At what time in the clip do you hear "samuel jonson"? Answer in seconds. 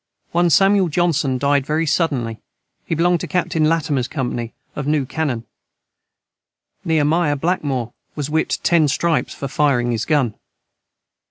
0.49-1.37